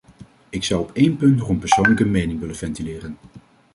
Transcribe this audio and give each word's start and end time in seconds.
Ik 0.49 0.63
zou 0.63 0.81
op 0.81 0.91
één 0.91 1.17
punt 1.17 1.37
nog 1.37 1.49
een 1.49 1.59
persoonlijke 1.59 2.05
mening 2.05 2.39
willen 2.39 2.55
ventileren. 2.55 3.17